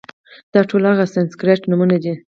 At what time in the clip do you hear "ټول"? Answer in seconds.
0.69-0.81